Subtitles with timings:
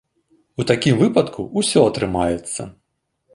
[0.61, 2.61] У такім выпадку ўсё атрымаецца.